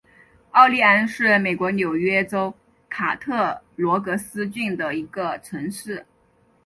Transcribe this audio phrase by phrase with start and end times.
[0.49, 2.51] 奥利安是美国纽约州
[2.89, 6.07] 卡特罗格斯郡的一个城市。